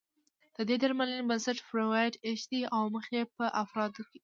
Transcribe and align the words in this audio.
د 0.55 0.57
دې 0.69 0.75
درملنې 0.83 1.23
بنسټ 1.29 1.57
فرویډ 1.67 2.13
اېښی 2.25 2.45
دی 2.51 2.61
او 2.75 2.81
موخه 2.93 3.13
يې 3.19 3.23
په 3.35 3.45
افرادو 3.63 4.01
کې 4.09 4.17
د 4.17 4.19